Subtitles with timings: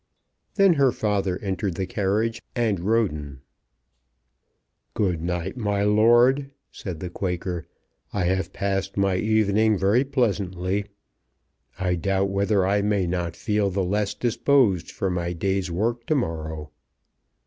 [0.55, 3.41] Then her father entered the carriage, and Roden.
[4.95, 7.67] "Good night, my lord," said the Quaker.
[8.11, 10.87] "I have passed my evening very pleasantly.
[11.77, 16.15] I doubt whether I may not feel the less disposed for my day's work to
[16.15, 16.71] morrow."